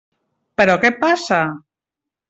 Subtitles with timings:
[0.61, 1.39] Però què passa?